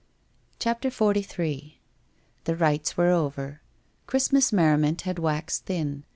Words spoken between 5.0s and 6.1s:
had waxed thin.